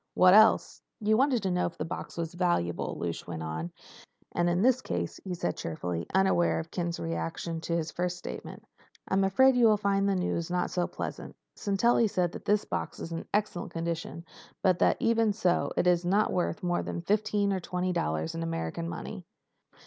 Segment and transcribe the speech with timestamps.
[0.15, 3.71] "What else?" "You wanted to know if the box is valuable," Lausch went on.
[4.31, 8.65] "And in this case," he said, cheerfully unaware of Ken's reaction to his first statement,
[9.09, 11.35] "I'm afraid you will find the news not so pleasant.
[11.55, 14.25] Sintelli says this box is in excellent condition,
[14.63, 18.41] but that even so it is not worth more than fifteen or twenty dollars in
[18.41, 19.23] American money."